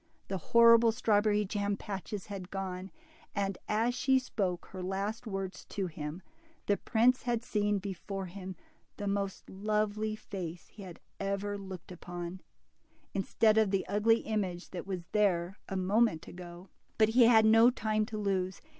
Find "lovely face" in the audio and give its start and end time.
9.47-10.69